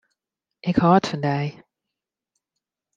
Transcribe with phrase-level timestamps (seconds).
[0.69, 1.45] Ik hâld fan dy.